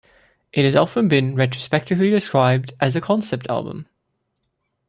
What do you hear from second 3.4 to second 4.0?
album.